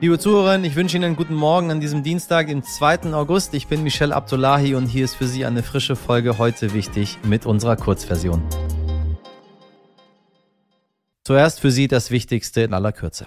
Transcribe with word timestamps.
Liebe 0.00 0.16
Zuhörerinnen, 0.16 0.64
ich 0.64 0.76
wünsche 0.76 0.96
Ihnen 0.96 1.06
einen 1.06 1.16
guten 1.16 1.34
Morgen 1.34 1.72
an 1.72 1.80
diesem 1.80 2.04
Dienstag, 2.04 2.46
den 2.46 2.62
2. 2.62 3.12
August. 3.14 3.52
Ich 3.54 3.66
bin 3.66 3.82
Michelle 3.82 4.14
Abdullahi 4.14 4.76
und 4.76 4.86
hier 4.86 5.04
ist 5.04 5.16
für 5.16 5.26
Sie 5.26 5.44
eine 5.44 5.64
frische 5.64 5.96
Folge 5.96 6.38
heute 6.38 6.72
wichtig 6.72 7.18
mit 7.24 7.46
unserer 7.46 7.74
Kurzversion. 7.74 8.40
Zuerst 11.24 11.58
für 11.58 11.72
Sie 11.72 11.88
das 11.88 12.12
Wichtigste 12.12 12.60
in 12.60 12.74
aller 12.74 12.92
Kürze. 12.92 13.26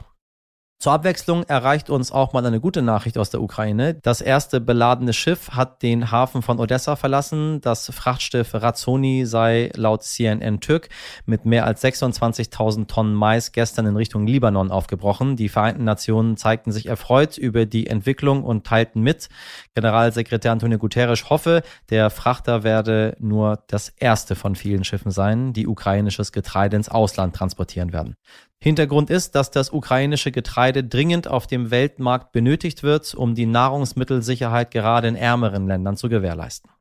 Zur 0.82 0.94
Abwechslung 0.94 1.44
erreicht 1.44 1.92
uns 1.92 2.12
auch 2.12 2.34
mal 2.34 2.44
eine 2.44 2.60
gute 2.60 2.82
Nachricht 2.82 3.20
aus 3.20 3.30
der 3.30 3.44
Ukraine. 3.44 3.94
Das 3.94 4.20
erste 4.20 4.60
beladene 4.60 5.14
Schiff 5.14 5.52
hat 5.52 5.84
den 5.84 6.10
Hafen 6.10 6.42
von 6.42 6.58
Odessa 6.60 6.96
verlassen. 6.96 7.62
Das 7.62 7.92
Frachtschiff 7.94 8.56
Razzoni 8.56 9.28
sei 9.28 9.70
laut 9.76 10.02
CNN 10.02 10.60
Türk 10.60 10.90
mit 11.28 11.46
mehr 11.46 11.68
als 11.68 11.84
26.000 11.84 12.88
Tonnen 12.88 13.14
Mais 13.14 13.52
gestern 13.52 13.86
in 13.86 13.96
Richtung 13.96 14.26
Libanon 14.26 14.72
aufgebrochen. 14.72 15.36
Die 15.36 15.50
Vereinten 15.50 15.84
Nationen 15.84 16.36
zeigten 16.36 16.72
sich 16.72 16.88
erfreut 16.88 17.38
über 17.38 17.68
die 17.68 17.86
Entwicklung 17.86 18.44
und 18.44 18.66
teilten 18.66 19.04
mit. 19.04 19.30
Generalsekretär 19.76 20.52
Antonio 20.52 20.80
Guterres 20.80 21.30
hoffe, 21.30 21.62
der 21.92 22.10
Frachter 22.10 22.64
werde 22.64 23.16
nur 23.20 23.60
das 23.68 23.90
erste 23.90 24.34
von 24.34 24.56
vielen 24.56 24.84
Schiffen 24.84 25.12
sein, 25.12 25.54
die 25.54 25.68
ukrainisches 25.68 26.32
Getreide 26.32 26.76
ins 26.76 26.90
Ausland 26.90 27.36
transportieren 27.36 27.94
werden. 27.94 28.16
Hintergrund 28.64 29.10
ist, 29.10 29.34
dass 29.34 29.50
das 29.50 29.72
ukrainische 29.72 30.32
Getreide 30.32 30.71
dringend 30.72 31.28
auf 31.28 31.46
dem 31.48 31.70
Weltmarkt 31.72 32.32
benötigt 32.32 32.84
wird, 32.84 33.14
um 33.14 33.36
die 33.36 33.46
Nahrungsmittelsicherheit 33.46 34.72
gerade 34.72 35.08
in 35.08 35.16
ärmeren 35.16 35.68
Ländern 35.68 35.98
zu 35.98 36.10
gewährleisten. 36.10 36.72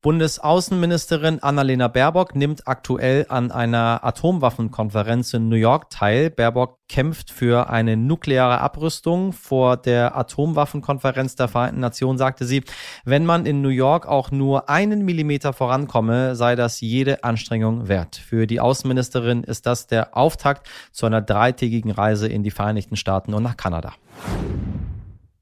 Bundesaußenministerin 0.00 1.42
Annalena 1.42 1.88
Baerbock 1.88 2.36
nimmt 2.36 2.68
aktuell 2.68 3.26
an 3.28 3.50
einer 3.50 4.04
Atomwaffenkonferenz 4.04 5.34
in 5.34 5.48
New 5.48 5.56
York 5.56 5.90
teil. 5.90 6.30
Baerbock 6.30 6.78
kämpft 6.88 7.32
für 7.32 7.68
eine 7.68 7.96
nukleare 7.96 8.60
Abrüstung. 8.60 9.32
Vor 9.32 9.76
der 9.76 10.16
Atomwaffenkonferenz 10.16 11.34
der 11.34 11.48
Vereinten 11.48 11.80
Nationen 11.80 12.16
sagte 12.16 12.44
sie, 12.44 12.62
wenn 13.04 13.26
man 13.26 13.44
in 13.44 13.60
New 13.60 13.70
York 13.70 14.06
auch 14.06 14.30
nur 14.30 14.68
einen 14.68 15.04
Millimeter 15.04 15.52
vorankomme, 15.52 16.36
sei 16.36 16.54
das 16.54 16.80
jede 16.80 17.24
Anstrengung 17.24 17.88
wert. 17.88 18.14
Für 18.14 18.46
die 18.46 18.60
Außenministerin 18.60 19.42
ist 19.42 19.66
das 19.66 19.88
der 19.88 20.16
Auftakt 20.16 20.68
zu 20.92 21.06
einer 21.06 21.22
dreitägigen 21.22 21.90
Reise 21.90 22.28
in 22.28 22.44
die 22.44 22.52
Vereinigten 22.52 22.94
Staaten 22.94 23.34
und 23.34 23.42
nach 23.42 23.56
Kanada. 23.56 23.94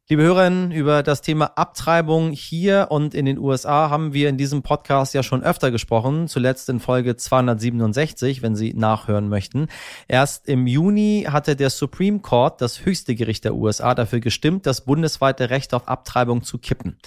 Liebe 0.08 0.22
Hörerinnen, 0.22 0.70
über 0.70 1.02
das 1.02 1.20
Thema 1.20 1.46
Abtreibung 1.56 2.30
hier 2.30 2.86
und 2.90 3.12
in 3.12 3.24
den 3.24 3.40
USA 3.40 3.90
haben 3.90 4.12
wir 4.12 4.28
in 4.28 4.36
diesem 4.38 4.62
Podcast 4.62 5.14
ja 5.14 5.24
schon 5.24 5.42
öfter 5.42 5.72
gesprochen, 5.72 6.28
zuletzt 6.28 6.68
in 6.68 6.78
Folge 6.78 7.16
267, 7.16 8.40
wenn 8.40 8.54
Sie 8.54 8.72
nachhören 8.72 9.28
möchten. 9.28 9.66
Erst 10.06 10.48
im 10.48 10.68
Juni 10.68 11.26
hatte 11.28 11.56
der 11.56 11.70
Supreme 11.70 12.20
Court, 12.20 12.60
das 12.60 12.84
höchste 12.84 13.16
Gericht 13.16 13.44
der 13.44 13.56
USA, 13.56 13.96
dafür 13.96 14.20
gestimmt, 14.20 14.64
das 14.66 14.84
bundesweite 14.84 15.50
Recht 15.50 15.74
auf 15.74 15.88
Abtreibung 15.88 16.44
zu 16.44 16.58
kippen. 16.58 16.98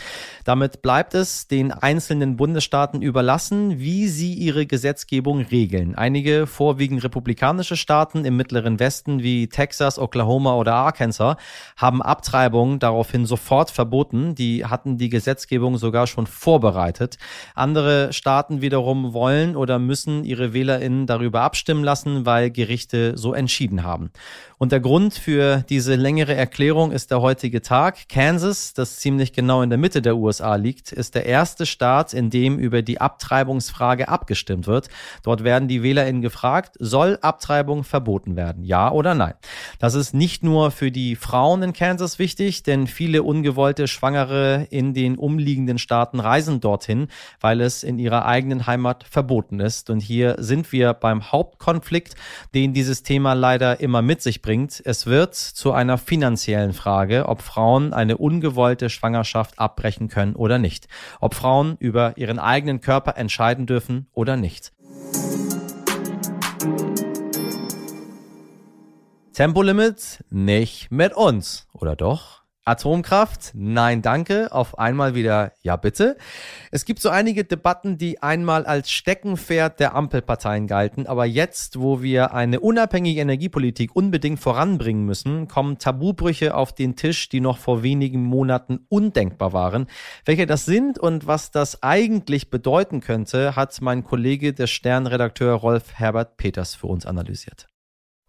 Damit 0.44 0.82
bleibt 0.82 1.14
es 1.14 1.48
den 1.48 1.72
einzelnen 1.72 2.36
Bundesstaaten 2.36 3.02
überlassen, 3.02 3.80
wie 3.80 4.10
sie 4.10 4.34
ihre 4.34 4.66
Gesetzgebung 4.66 5.40
regeln. 5.40 5.96
Einige 5.96 6.48
vorwiegend 6.48 7.02
republikanische 7.06 7.78
Staaten 7.78 8.26
im 8.26 8.36
mittleren 8.36 8.78
Westen 8.78 9.24
wie 9.24 9.48
Texas, 9.48 9.98
Oklahoma 9.98 10.56
oder 10.56 10.74
Arkansas 10.74 11.38
haben 11.78 12.02
Abtreibung 12.02 12.78
daraufhin 12.90 13.26
sofort 13.26 13.70
verboten. 13.70 14.34
Die 14.36 14.66
hatten 14.66 14.98
die 14.98 15.10
Gesetzgebung 15.10 15.78
sogar 15.78 16.08
schon 16.08 16.26
vorbereitet. 16.26 17.18
Andere 17.54 18.12
Staaten 18.14 18.62
wiederum 18.62 19.14
wollen 19.14 19.56
oder 19.56 19.78
müssen 19.78 20.24
ihre 20.24 20.54
WählerInnen 20.54 21.06
darüber 21.06 21.42
abstimmen 21.42 21.84
lassen, 21.84 22.26
weil 22.26 22.50
Gerichte 22.50 23.16
so 23.16 23.34
entschieden 23.34 23.84
haben. 23.84 24.12
Und 24.58 24.74
der 24.74 24.82
Grund 24.82 25.14
für 25.14 25.64
diese 25.70 25.96
längere 25.96 26.36
Erklärung 26.36 26.92
ist 26.92 27.12
der 27.12 27.22
heutige 27.22 27.62
Tag. 27.62 28.10
Kansas, 28.10 28.74
das 28.74 28.98
ziemlich 28.98 29.32
genau 29.32 29.62
in 29.62 29.70
der 29.70 29.80
Mitte 29.80 30.02
der 30.02 30.18
USA 30.18 30.56
liegt, 30.56 30.92
ist 30.92 31.16
der 31.16 31.26
erste 31.26 31.66
Staat, 31.66 32.14
in 32.14 32.30
dem 32.30 32.60
über 32.60 32.82
die 32.82 33.00
Abtreibungsfrage 33.00 34.10
abgestimmt 34.10 34.68
wird. 34.68 34.90
Dort 35.24 35.46
werden 35.46 35.70
die 35.70 35.82
WählerInnen 35.82 36.22
gefragt, 36.22 36.76
soll 36.80 37.18
Abtreibung 37.22 37.86
verboten 37.86 38.36
werden? 38.36 38.66
Ja 38.66 38.92
oder 38.92 39.16
nein? 39.16 39.36
Das 39.80 39.94
ist 39.94 40.14
nicht 40.14 40.44
nur 40.44 40.72
für 40.72 40.92
die 40.92 41.16
Frauen 41.16 41.64
in 41.64 41.72
Kansas 41.72 42.20
wichtig, 42.20 42.64
denn 42.64 42.79
viele 42.88 43.24
ungewollte 43.24 43.88
Schwangere 43.88 44.68
in 44.70 44.94
den 44.94 45.18
umliegenden 45.18 45.78
Staaten 45.78 46.20
reisen 46.20 46.60
dorthin, 46.60 47.08
weil 47.40 47.62
es 47.62 47.84
in 47.84 47.98
ihrer 47.98 48.26
eigenen 48.26 48.68
Heimat 48.68 49.06
verboten 49.10 49.60
ist. 49.60 49.90
Und 49.90 50.00
hier 50.00 50.36
sind 50.40 50.72
wir 50.72 50.94
beim 50.94 51.32
Hauptkonflikt, 51.32 52.16
den 52.54 52.74
dieses 52.74 53.04
Thema 53.04 53.34
leider 53.34 53.80
immer 53.80 54.02
mit 54.02 54.22
sich 54.22 54.42
bringt 54.42 54.50
bringt. 54.50 54.82
Es 54.84 55.06
wird 55.06 55.36
zu 55.36 55.74
einer 55.74 56.00
finanziellen 56.00 56.74
Frage, 56.74 57.28
ob 57.28 57.44
Frauen 57.44 57.94
eine 57.94 58.18
ungewollte 58.18 58.90
Schwangerschaft 58.90 59.60
abbrechen 59.60 60.08
können 60.08 60.36
oder 60.36 60.58
nicht. 60.58 60.88
Ob 61.20 61.36
Frauen 61.36 61.78
über 61.80 62.18
ihren 62.18 62.40
eigenen 62.40 62.82
Körper 62.82 63.16
entscheiden 63.16 63.68
dürfen 63.68 64.08
oder 64.14 64.38
nicht. 64.38 64.74
Tempolimit 69.34 70.24
nicht 70.32 70.92
mit 70.92 71.16
uns, 71.16 71.68
oder 71.72 71.96
doch? 71.96 72.39
Atomkraft? 72.70 73.52
Nein, 73.54 74.02
danke. 74.02 74.52
Auf 74.52 74.78
einmal 74.78 75.16
wieder, 75.16 75.54
ja 75.62 75.76
bitte. 75.76 76.18
Es 76.72 76.86
gibt 76.86 77.02
so 77.02 77.10
einige 77.10 77.44
Debatten, 77.44 77.98
die 77.98 78.22
einmal 78.22 78.66
als 78.66 78.92
Steckenpferd 78.92 79.80
der 79.80 79.96
Ampelparteien 79.96 80.68
galten, 80.68 81.08
aber 81.08 81.26
jetzt, 81.26 81.80
wo 81.80 82.02
wir 82.02 82.34
eine 82.34 82.60
unabhängige 82.60 83.20
Energiepolitik 83.20 83.96
unbedingt 83.96 84.40
voranbringen 84.40 85.06
müssen, 85.06 85.48
kommen 85.48 85.80
Tabubrüche 85.80 86.56
auf 86.56 86.74
den 86.74 86.96
Tisch, 86.96 87.30
die 87.30 87.42
noch 87.42 87.58
vor 87.58 87.84
wenigen 87.84 88.24
Monaten 88.24 88.86
undenkbar 88.90 89.52
waren. 89.52 89.88
Welche 90.26 90.46
das 90.46 90.66
sind 90.66 91.00
und 91.00 91.28
was 91.28 91.52
das 91.52 91.84
eigentlich 91.84 92.50
bedeuten 92.50 93.02
könnte, 93.02 93.56
hat 93.56 93.80
mein 93.82 94.04
Kollege, 94.04 94.54
der 94.54 94.68
Sternredakteur 94.68 95.56
Rolf 95.56 95.94
Herbert 95.96 96.38
Peters 96.38 96.76
für 96.76 96.88
uns 96.88 97.06
analysiert. 97.06 97.68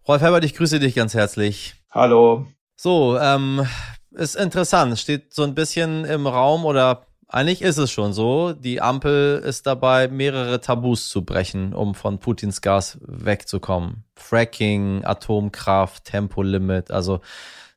Rolf 0.07 0.21
Herbert, 0.21 0.43
ich 0.43 0.55
grüße 0.55 0.79
dich 0.79 0.95
ganz 0.95 1.13
herzlich. 1.13 1.75
Hallo. 1.91 2.47
So, 2.75 3.19
ähm, 3.19 3.67
ist 4.11 4.35
interessant. 4.35 4.97
Steht 4.99 5.33
so 5.33 5.43
ein 5.43 5.55
bisschen 5.55 6.05
im 6.05 6.27
Raum 6.27 6.65
oder 6.65 7.05
eigentlich 7.27 7.61
ist 7.61 7.77
es 7.77 7.91
schon 7.91 8.11
so. 8.11 8.51
Die 8.53 8.81
Ampel 8.81 9.41
ist 9.45 9.65
dabei, 9.65 10.09
mehrere 10.09 10.59
Tabus 10.59 11.09
zu 11.09 11.23
brechen, 11.23 11.73
um 11.73 11.95
von 11.95 12.19
Putins 12.19 12.61
Gas 12.61 12.97
wegzukommen. 13.01 14.03
Fracking, 14.15 15.05
Atomkraft, 15.05 16.03
Tempolimit, 16.05 16.91
also 16.91 17.21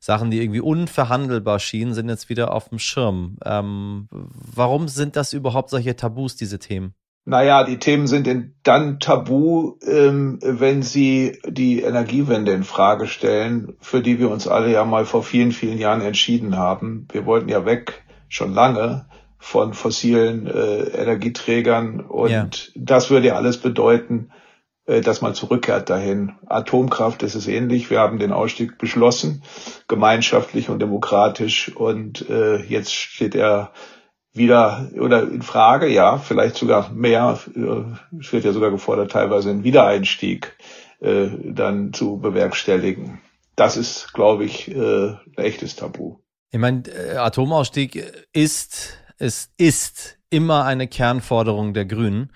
Sachen, 0.01 0.29
die 0.29 0.41
irgendwie 0.41 0.59
unverhandelbar 0.59 1.59
schienen, 1.59 1.93
sind 1.93 2.09
jetzt 2.09 2.29
wieder 2.29 2.53
auf 2.53 2.69
dem 2.69 2.79
Schirm. 2.79 3.37
Ähm, 3.43 4.07
warum 4.11 4.87
sind 4.87 5.15
das 5.15 5.33
überhaupt 5.33 5.69
solche 5.69 5.95
Tabus, 5.95 6.35
diese 6.35 6.59
Themen? 6.59 6.93
Naja, 7.27 7.63
die 7.63 7.79
Themen 7.79 8.05
sind 8.05 8.29
dann 8.61 8.99
tabu, 8.99 9.79
ähm, 9.85 10.37
wenn 10.43 10.83
sie 10.83 11.39
die 11.43 11.81
Energiewende 11.81 12.51
in 12.51 12.63
Frage 12.63 13.07
stellen, 13.07 13.75
für 13.81 14.01
die 14.01 14.19
wir 14.19 14.29
uns 14.29 14.47
alle 14.47 14.71
ja 14.71 14.85
mal 14.85 15.05
vor 15.05 15.23
vielen, 15.23 15.51
vielen 15.51 15.79
Jahren 15.79 16.01
entschieden 16.01 16.55
haben. 16.55 17.07
Wir 17.11 17.25
wollten 17.25 17.49
ja 17.49 17.65
weg, 17.65 18.03
schon 18.29 18.53
lange, 18.53 19.07
von 19.39 19.73
fossilen 19.73 20.45
äh, 20.45 20.83
Energieträgern 21.01 21.99
und 21.99 22.29
ja. 22.29 22.47
das 22.75 23.09
würde 23.09 23.27
ja 23.27 23.35
alles 23.35 23.57
bedeuten, 23.57 24.29
äh, 24.85 25.01
dass 25.01 25.21
man 25.21 25.33
zurückkehrt 25.33 25.89
dahin. 25.89 26.33
Atomkraft 26.45 27.23
ist 27.23 27.33
es 27.33 27.47
ähnlich. 27.47 27.89
Wir 27.89 27.99
haben 27.99 28.19
den 28.19 28.33
Ausstieg 28.33 28.77
beschlossen, 28.77 29.41
gemeinschaftlich 29.87 30.69
und 30.69 30.79
demokratisch 30.79 31.75
und 31.75 32.29
äh, 32.29 32.57
jetzt 32.57 32.93
steht 32.93 33.33
er 33.33 33.71
wieder 34.35 34.89
oder 34.99 35.23
in 35.23 35.41
Frage, 35.41 35.87
ja, 35.87 36.17
vielleicht 36.17 36.55
sogar 36.55 36.91
mehr, 36.91 37.39
äh, 37.55 38.19
es 38.19 38.33
wird 38.33 38.45
ja 38.45 38.51
sogar 38.51 38.71
gefordert, 38.71 39.11
teilweise 39.11 39.49
einen 39.49 39.63
Wiedereinstieg 39.63 40.57
äh, 40.99 41.27
dann 41.43 41.93
zu 41.93 42.17
bewerkstelligen. 42.17 43.21
Das 43.55 43.77
ist, 43.77 44.13
glaube 44.13 44.43
ich, 44.43 44.69
äh, 44.69 45.07
ein 45.09 45.17
echtes 45.37 45.75
Tabu. 45.75 46.17
Ich 46.51 46.59
meine, 46.59 46.83
äh, 46.87 47.15
Atomausstieg 47.17 48.25
ist, 48.33 48.97
es 49.17 49.49
ist 49.57 50.17
immer 50.29 50.65
eine 50.65 50.87
Kernforderung 50.87 51.73
der 51.73 51.85
Grünen. 51.85 52.31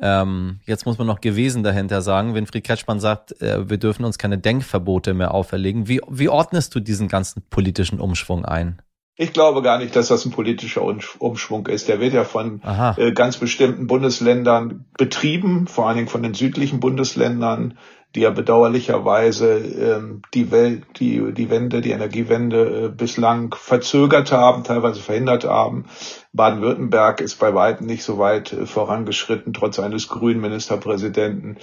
Ähm, 0.00 0.60
jetzt 0.66 0.84
muss 0.84 0.98
man 0.98 1.06
noch 1.06 1.20
gewesen 1.20 1.62
dahinter 1.62 2.02
sagen. 2.02 2.34
Winfried 2.34 2.64
Kretschmann 2.64 3.00
sagt, 3.00 3.40
äh, 3.40 3.70
wir 3.70 3.78
dürfen 3.78 4.04
uns 4.04 4.18
keine 4.18 4.38
Denkverbote 4.38 5.14
mehr 5.14 5.32
auferlegen. 5.32 5.88
Wie, 5.88 6.00
wie 6.08 6.28
ordnest 6.28 6.74
du 6.74 6.80
diesen 6.80 7.08
ganzen 7.08 7.42
politischen 7.48 8.00
Umschwung 8.00 8.44
ein? 8.44 8.82
Ich 9.18 9.32
glaube 9.32 9.62
gar 9.62 9.78
nicht, 9.78 9.96
dass 9.96 10.08
das 10.08 10.26
ein 10.26 10.30
politischer 10.30 10.82
Umschwung 10.82 11.66
ist. 11.68 11.88
Der 11.88 12.00
wird 12.00 12.12
ja 12.12 12.24
von 12.24 12.60
äh, 12.98 13.12
ganz 13.12 13.38
bestimmten 13.38 13.86
Bundesländern 13.86 14.84
betrieben, 14.98 15.66
vor 15.66 15.86
allen 15.86 15.96
Dingen 15.96 16.08
von 16.08 16.22
den 16.22 16.34
südlichen 16.34 16.80
Bundesländern, 16.80 17.78
die 18.14 18.20
ja 18.20 18.30
bedauerlicherweise 18.30 19.56
ähm, 19.56 20.22
die 20.34 20.50
Welt, 20.50 20.84
die, 21.00 21.32
die 21.32 21.48
Wende, 21.48 21.80
die 21.80 21.92
Energiewende 21.92 22.84
äh, 22.84 22.88
bislang 22.88 23.54
verzögert 23.54 24.32
haben, 24.32 24.64
teilweise 24.64 25.00
verhindert 25.00 25.44
haben. 25.44 25.86
Baden-Württemberg 26.34 27.22
ist 27.22 27.36
bei 27.36 27.54
weitem 27.54 27.86
nicht 27.86 28.04
so 28.04 28.18
weit 28.18 28.52
äh, 28.52 28.66
vorangeschritten, 28.66 29.54
trotz 29.54 29.78
eines 29.78 30.08
grünen 30.08 30.42
Ministerpräsidenten. 30.42 31.56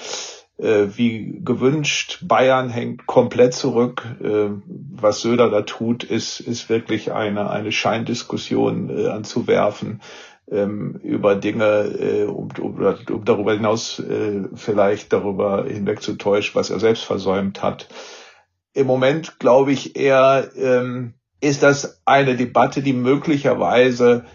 Äh, 0.58 0.88
wie 0.96 1.40
gewünscht. 1.44 2.20
Bayern 2.22 2.70
hängt 2.70 3.06
komplett 3.08 3.54
zurück. 3.54 4.06
Äh, 4.22 4.50
was 4.66 5.22
Söder 5.22 5.50
da 5.50 5.62
tut, 5.62 6.04
ist, 6.04 6.40
ist 6.40 6.70
wirklich 6.70 7.12
eine, 7.12 7.50
eine 7.50 7.72
Scheindiskussion 7.72 8.90
äh, 8.90 9.08
anzuwerfen 9.08 10.02
ähm, 10.52 11.00
über 11.04 11.36
Dinge, 11.36 12.28
um, 12.28 12.50
um, 12.60 12.96
um 13.10 13.26
darüber 13.26 13.54
hinaus 13.54 14.02
vielleicht 14.56 15.14
darüber 15.14 15.66
hinwegzutäuschen, 15.66 16.56
was 16.56 16.70
er 16.70 16.80
selbst 16.80 17.04
versäumt 17.04 17.64
hat. 17.64 17.88
Im 18.74 18.88
Moment 18.88 19.40
glaube 19.40 19.72
ich 19.72 19.96
eher, 19.96 20.50
ähm, 20.56 21.14
ist 21.40 21.64
das 21.64 22.02
eine 22.06 22.36
Debatte, 22.36 22.82
die 22.82 22.94
möglicherweise 22.94 24.26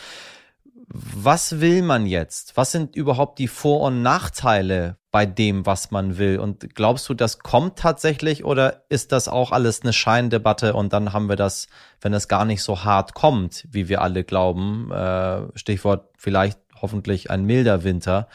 was 0.88 1.60
will 1.62 1.82
man 1.82 2.06
jetzt? 2.06 2.56
Was 2.58 2.72
sind 2.72 2.96
überhaupt 2.96 3.40
die 3.40 3.48
Vor- 3.48 3.82
und 3.82 4.02
Nachteile 4.02 4.98
bei 5.12 5.26
dem, 5.26 5.66
was 5.66 5.92
man 5.92 6.18
will? 6.18 6.40
Und 6.40 6.76
glaubst 6.76 7.10
du, 7.10 7.14
das 7.14 7.40
kommt 7.40 7.78
tatsächlich 7.78 8.46
oder 8.46 8.84
ist 8.90 9.12
das 9.12 9.28
auch 9.28 9.52
alles 9.52 9.82
eine 9.82 9.94
Scheindebatte 9.94 10.74
und 10.74 10.94
dann 10.94 11.14
haben 11.14 11.30
wir 11.30 11.36
das, 11.36 11.68
wenn 12.02 12.14
es 12.14 12.28
gar 12.28 12.46
nicht 12.46 12.62
so 12.62 12.84
hart 12.84 13.14
kommt, 13.14 13.68
wie 13.72 13.90
wir 13.90 14.02
alle 14.02 14.24
glauben, 14.24 14.92
äh, 14.92 15.42
Stichwort 15.58 16.10
vielleicht 16.18 16.60
hoffentlich 16.82 17.32
ein 17.32 17.46
milder 17.46 17.84
Winter, 17.84 18.28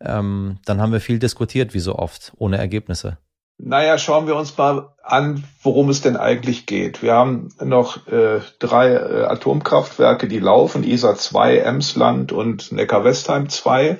ähm, 0.00 0.58
dann 0.64 0.80
haben 0.80 0.92
wir 0.92 1.00
viel 1.00 1.18
diskutiert, 1.18 1.74
wie 1.74 1.80
so 1.80 1.96
oft, 1.96 2.32
ohne 2.36 2.58
Ergebnisse. 2.58 3.18
Naja, 3.58 3.96
schauen 3.96 4.26
wir 4.26 4.36
uns 4.36 4.56
mal 4.58 4.90
an, 5.02 5.44
worum 5.62 5.88
es 5.88 6.02
denn 6.02 6.16
eigentlich 6.16 6.66
geht. 6.66 7.02
Wir 7.02 7.14
haben 7.14 7.48
noch 7.64 8.06
äh, 8.06 8.40
drei 8.58 8.92
äh, 8.92 9.24
Atomkraftwerke, 9.24 10.28
die 10.28 10.40
laufen, 10.40 10.84
ISA 10.84 11.14
2, 11.14 11.58
Emsland 11.58 12.32
und 12.32 12.72
Neckar-Westheim 12.72 13.48
2. 13.48 13.98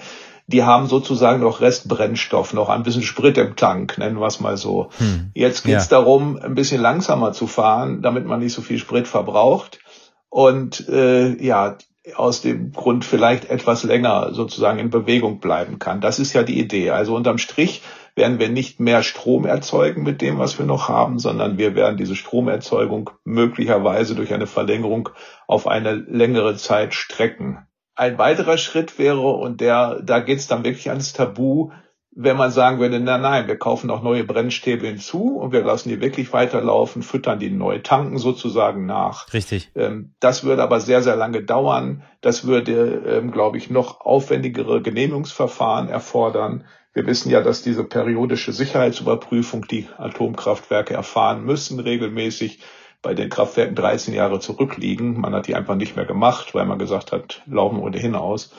Die 0.48 0.62
haben 0.62 0.86
sozusagen 0.86 1.40
noch 1.40 1.60
Restbrennstoff, 1.60 2.52
noch 2.52 2.68
ein 2.68 2.82
bisschen 2.82 3.02
Sprit 3.02 3.38
im 3.38 3.56
Tank, 3.56 3.98
nennen 3.98 4.20
wir 4.20 4.26
es 4.26 4.40
mal 4.40 4.56
so. 4.56 4.90
Hm. 4.98 5.30
Jetzt 5.34 5.64
geht 5.64 5.76
es 5.76 5.90
ja. 5.90 5.98
darum, 5.98 6.38
ein 6.38 6.54
bisschen 6.54 6.80
langsamer 6.80 7.32
zu 7.32 7.46
fahren, 7.46 8.02
damit 8.02 8.26
man 8.26 8.40
nicht 8.40 8.52
so 8.52 8.62
viel 8.62 8.78
Sprit 8.78 9.08
verbraucht. 9.08 9.80
Und 10.28 10.88
äh, 10.88 11.42
ja, 11.42 11.78
aus 12.14 12.42
dem 12.42 12.72
Grund 12.72 13.04
vielleicht 13.04 13.50
etwas 13.50 13.82
länger 13.82 14.32
sozusagen 14.34 14.78
in 14.78 14.90
Bewegung 14.90 15.40
bleiben 15.40 15.78
kann. 15.78 16.00
Das 16.00 16.18
ist 16.18 16.32
ja 16.34 16.42
die 16.42 16.60
Idee. 16.60 16.90
Also 16.90 17.16
unterm 17.16 17.38
Strich 17.38 17.82
werden 18.16 18.38
wir 18.38 18.48
nicht 18.48 18.80
mehr 18.80 19.02
Strom 19.02 19.44
erzeugen 19.44 20.02
mit 20.02 20.22
dem, 20.22 20.38
was 20.38 20.58
wir 20.58 20.64
noch 20.66 20.88
haben, 20.88 21.18
sondern 21.18 21.58
wir 21.58 21.74
werden 21.74 21.98
diese 21.98 22.16
Stromerzeugung 22.16 23.10
möglicherweise 23.24 24.14
durch 24.14 24.32
eine 24.32 24.46
Verlängerung 24.46 25.10
auf 25.46 25.68
eine 25.68 25.92
längere 25.92 26.56
Zeit 26.56 26.94
strecken. 26.94 27.58
Ein 27.94 28.18
weiterer 28.18 28.58
Schritt 28.58 28.98
wäre, 28.98 29.20
und 29.20 29.60
der, 29.60 30.00
da 30.02 30.20
geht 30.20 30.38
es 30.38 30.48
dann 30.48 30.64
wirklich 30.64 30.88
ans 30.88 31.12
Tabu, 31.12 31.70
wenn 32.18 32.38
man 32.38 32.50
sagen 32.50 32.78
würde, 32.78 32.98
na 32.98 33.18
nein, 33.18 33.46
wir 33.46 33.58
kaufen 33.58 33.90
auch 33.90 34.02
neue 34.02 34.24
Brennstäbe 34.24 34.86
hinzu 34.86 35.36
und 35.36 35.52
wir 35.52 35.62
lassen 35.62 35.90
die 35.90 36.00
wirklich 36.00 36.32
weiterlaufen, 36.32 37.02
füttern 37.02 37.38
die 37.38 37.50
neu, 37.50 37.80
tanken 37.80 38.16
sozusagen 38.16 38.86
nach. 38.86 39.32
Richtig. 39.34 39.70
Ähm, 39.74 40.14
das 40.18 40.42
würde 40.42 40.62
aber 40.62 40.80
sehr, 40.80 41.02
sehr 41.02 41.16
lange 41.16 41.42
dauern. 41.42 42.02
Das 42.22 42.46
würde, 42.46 43.02
ähm, 43.06 43.32
glaube 43.32 43.58
ich, 43.58 43.68
noch 43.68 44.00
aufwendigere 44.00 44.80
Genehmigungsverfahren 44.80 45.90
erfordern. 45.90 46.64
Wir 46.96 47.06
wissen 47.06 47.28
ja, 47.28 47.42
dass 47.42 47.60
diese 47.60 47.84
periodische 47.84 48.54
Sicherheitsüberprüfung, 48.54 49.66
die 49.66 49.86
Atomkraftwerke 49.98 50.94
erfahren 50.94 51.44
müssen, 51.44 51.78
regelmäßig 51.78 52.60
bei 53.02 53.12
den 53.12 53.28
Kraftwerken 53.28 53.74
13 53.74 54.14
Jahre 54.14 54.40
zurückliegen. 54.40 55.20
Man 55.20 55.34
hat 55.34 55.46
die 55.46 55.54
einfach 55.54 55.74
nicht 55.74 55.94
mehr 55.94 56.06
gemacht, 56.06 56.54
weil 56.54 56.64
man 56.64 56.78
gesagt 56.78 57.12
hat, 57.12 57.42
laufen 57.44 57.80
ohnehin 57.80 58.14
aus. 58.14 58.50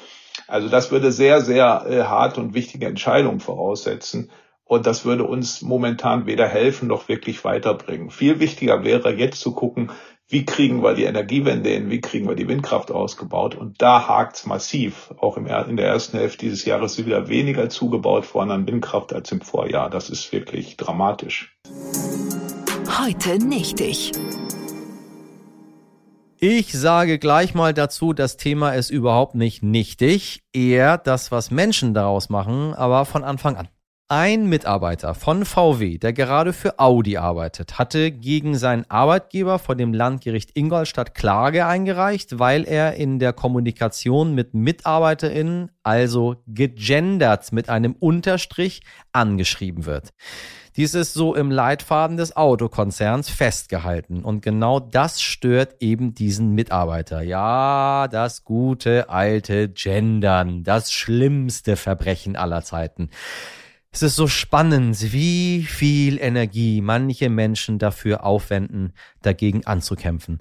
Also 0.48 0.70
das 0.70 0.92
würde 0.92 1.12
sehr, 1.12 1.42
sehr 1.42 1.88
äh, 1.90 2.04
harte 2.04 2.40
und 2.40 2.54
wichtige 2.54 2.86
Entscheidungen 2.86 3.40
voraussetzen. 3.40 4.30
Und 4.66 4.86
das 4.86 5.04
würde 5.04 5.24
uns 5.24 5.64
momentan 5.64 6.28
weder 6.28 6.48
helfen 6.48 6.88
noch 6.88 7.08
wirklich 7.08 7.44
weiterbringen. 7.44 8.12
Viel 8.12 8.40
wichtiger 8.40 8.84
wäre 8.84 9.16
jetzt 9.16 9.42
zu 9.42 9.54
gucken, 9.54 9.90
wie 10.30 10.46
kriegen 10.46 10.84
wir 10.84 10.94
die 10.94 11.06
Energiewende 11.06 11.70
hin, 11.70 11.90
wie 11.90 12.02
kriegen 12.02 12.28
wir 12.28 12.36
die 12.36 12.48
Windkraft 12.48 12.92
ausgebaut. 12.92 13.56
Und 13.56 13.82
da 13.82 14.08
hakt's 14.08 14.46
massiv. 14.46 15.14
Auch 15.18 15.38
im, 15.38 15.48
in 15.48 15.78
der 15.78 15.88
ersten 15.88 16.18
Hälfte 16.18 16.40
dieses 16.40 16.66
Jahres 16.66 17.00
ist 17.00 17.06
wieder 17.06 17.30
weniger 17.30 17.70
zugebaut 17.70 18.34
worden 18.34 18.52
an 18.52 18.68
Windkraft 18.68 19.14
als 19.14 19.32
im 19.32 19.40
Vorjahr. 19.40 19.90
Das 19.90 20.10
ist 20.10 20.34
wirklich 20.34 20.76
dramatisch. 20.76 21.58
Heute 23.00 23.38
nicht 23.38 23.80
ich. 23.80 24.12
Ich 26.40 26.74
sage 26.74 27.20
gleich 27.20 27.56
mal 27.56 27.74
dazu, 27.74 28.14
das 28.14 28.38
Thema 28.38 28.72
ist 28.72 28.90
überhaupt 28.90 29.34
nicht 29.34 29.64
nichtig, 29.64 30.44
eher 30.54 30.98
das, 30.98 31.32
was 31.32 31.52
Menschen 31.52 31.94
daraus 31.94 32.30
machen, 32.30 32.74
aber 32.76 33.06
von 33.06 33.24
Anfang 33.24 33.56
an. 33.56 33.70
Ein 34.10 34.48
Mitarbeiter 34.48 35.14
von 35.14 35.44
VW, 35.44 35.98
der 35.98 36.14
gerade 36.14 36.54
für 36.54 36.80
Audi 36.80 37.18
arbeitet, 37.18 37.78
hatte 37.78 38.10
gegen 38.10 38.56
seinen 38.56 38.90
Arbeitgeber 38.90 39.60
vor 39.60 39.76
dem 39.76 39.94
Landgericht 39.94 40.52
Ingolstadt 40.58 41.14
Klage 41.14 41.66
eingereicht, 41.66 42.40
weil 42.40 42.64
er 42.64 42.94
in 42.94 43.20
der 43.20 43.34
Kommunikation 43.34 44.34
mit 44.34 44.54
MitarbeiterInnen, 44.54 45.72
also 45.84 46.38
gegendert 46.48 47.52
mit 47.52 47.68
einem 47.68 47.98
Unterstrich, 48.00 48.80
angeschrieben 49.12 49.86
wird. 49.86 50.14
Dies 50.78 50.94
ist 50.94 51.14
so 51.14 51.36
im 51.36 51.52
Leitfaden 51.52 52.16
des 52.16 52.38
Autokonzerns 52.38 53.30
festgehalten. 53.30 54.24
Und 54.24 54.42
genau 54.42 54.80
das 54.80 55.22
stört 55.22 55.82
eben 55.82 56.14
diesen 56.14 56.54
Mitarbeiter. 56.54 57.24
Ja, 57.24 58.08
das 58.10 58.46
gute 58.46 59.10
alte 59.10 59.68
Gendern, 59.68 60.64
das 60.64 60.94
schlimmste 60.94 61.76
Verbrechen 61.76 62.38
aller 62.38 62.62
Zeiten. 62.62 63.10
Es 63.98 64.04
ist 64.04 64.16
so 64.16 64.28
spannend, 64.28 65.12
wie 65.12 65.64
viel 65.64 66.20
Energie 66.20 66.82
manche 66.82 67.32
Menschen 67.32 67.80
dafür 67.80 68.24
aufwenden, 68.24 68.94
dagegen 69.24 69.66
anzukämpfen. 69.66 70.40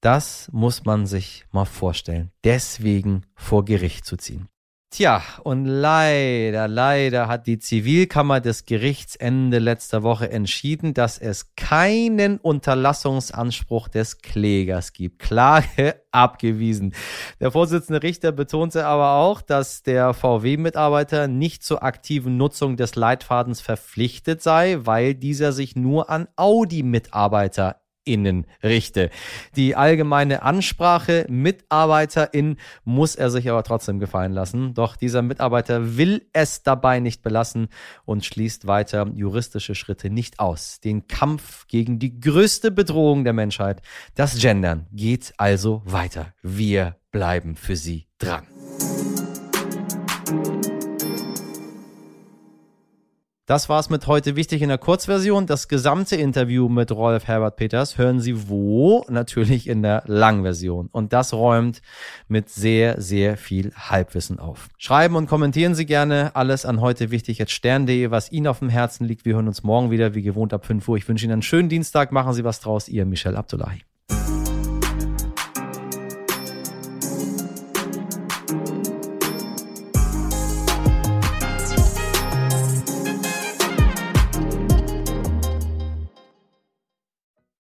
Das 0.00 0.48
muss 0.52 0.84
man 0.84 1.04
sich 1.04 1.44
mal 1.50 1.64
vorstellen. 1.64 2.30
Deswegen 2.44 3.22
vor 3.34 3.64
Gericht 3.64 4.04
zu 4.04 4.16
ziehen. 4.16 4.46
Tja, 4.96 5.24
und 5.42 5.64
leider, 5.64 6.68
leider 6.68 7.26
hat 7.26 7.48
die 7.48 7.58
Zivilkammer 7.58 8.40
des 8.40 8.64
Gerichts 8.64 9.16
Ende 9.16 9.58
letzter 9.58 10.04
Woche 10.04 10.30
entschieden, 10.30 10.94
dass 10.94 11.18
es 11.18 11.56
keinen 11.56 12.38
Unterlassungsanspruch 12.38 13.88
des 13.88 14.18
Klägers 14.18 14.92
gibt. 14.92 15.18
Klage 15.18 16.00
abgewiesen. 16.12 16.94
Der 17.40 17.50
Vorsitzende 17.50 18.04
Richter 18.04 18.30
betonte 18.30 18.86
aber 18.86 19.14
auch, 19.14 19.42
dass 19.42 19.82
der 19.82 20.14
VW-Mitarbeiter 20.14 21.26
nicht 21.26 21.64
zur 21.64 21.82
aktiven 21.82 22.36
Nutzung 22.36 22.76
des 22.76 22.94
Leitfadens 22.94 23.60
verpflichtet 23.60 24.44
sei, 24.44 24.78
weil 24.82 25.16
dieser 25.16 25.50
sich 25.50 25.74
nur 25.74 26.08
an 26.08 26.28
Audi-Mitarbeiter 26.36 27.80
Innen 28.04 28.46
richte. 28.62 29.10
Die 29.56 29.76
allgemeine 29.76 30.42
Ansprache 30.42 31.26
Mitarbeiterin 31.28 32.56
muss 32.84 33.14
er 33.14 33.30
sich 33.30 33.48
aber 33.50 33.62
trotzdem 33.62 33.98
gefallen 33.98 34.32
lassen. 34.32 34.74
Doch 34.74 34.96
dieser 34.96 35.22
Mitarbeiter 35.22 35.96
will 35.96 36.26
es 36.32 36.62
dabei 36.62 37.00
nicht 37.00 37.22
belassen 37.22 37.68
und 38.04 38.24
schließt 38.24 38.66
weiter 38.66 39.10
juristische 39.14 39.74
Schritte 39.74 40.10
nicht 40.10 40.40
aus. 40.40 40.80
Den 40.80 41.08
Kampf 41.08 41.66
gegen 41.66 41.98
die 41.98 42.20
größte 42.20 42.70
Bedrohung 42.70 43.24
der 43.24 43.32
Menschheit, 43.32 43.82
das 44.14 44.38
Gendern, 44.38 44.86
geht 44.92 45.32
also 45.36 45.82
weiter. 45.84 46.34
Wir 46.42 46.96
bleiben 47.10 47.56
für 47.56 47.76
Sie 47.76 48.06
dran. 48.18 48.46
Das 53.46 53.68
war's 53.68 53.90
mit 53.90 54.06
heute 54.06 54.36
wichtig 54.36 54.62
in 54.62 54.70
der 54.70 54.78
Kurzversion. 54.78 55.44
Das 55.44 55.68
gesamte 55.68 56.16
Interview 56.16 56.70
mit 56.70 56.90
Rolf 56.90 57.26
Herbert 57.26 57.56
Peters 57.56 57.98
hören 57.98 58.18
Sie 58.18 58.48
wo? 58.48 59.04
Natürlich 59.10 59.68
in 59.68 59.82
der 59.82 60.02
Langversion. 60.06 60.88
Und 60.90 61.12
das 61.12 61.34
räumt 61.34 61.82
mit 62.26 62.48
sehr, 62.48 63.02
sehr 63.02 63.36
viel 63.36 63.70
Halbwissen 63.74 64.38
auf. 64.38 64.70
Schreiben 64.78 65.14
und 65.14 65.26
kommentieren 65.26 65.74
Sie 65.74 65.84
gerne 65.84 66.34
alles 66.34 66.64
an 66.64 66.80
heute 66.80 67.10
wichtig 67.10 67.36
jetzt 67.36 67.52
stern.de, 67.52 68.10
was 68.10 68.32
Ihnen 68.32 68.46
auf 68.46 68.60
dem 68.60 68.70
Herzen 68.70 69.04
liegt. 69.04 69.26
Wir 69.26 69.34
hören 69.34 69.48
uns 69.48 69.62
morgen 69.62 69.90
wieder, 69.90 70.14
wie 70.14 70.22
gewohnt 70.22 70.54
ab 70.54 70.64
5 70.64 70.88
Uhr. 70.88 70.96
Ich 70.96 71.06
wünsche 71.06 71.26
Ihnen 71.26 71.34
einen 71.34 71.42
schönen 71.42 71.68
Dienstag. 71.68 72.12
Machen 72.12 72.32
Sie 72.32 72.44
was 72.44 72.60
draus. 72.60 72.88
Ihr 72.88 73.04
Michel 73.04 73.36
Abdullahi. 73.36 73.82